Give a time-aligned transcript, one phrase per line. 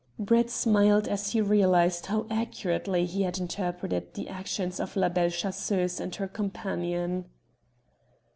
[0.17, 5.29] Brett smiled as he realized how accurately he had interpreted the actions of La Belle
[5.29, 7.25] Chasseuse and her companion.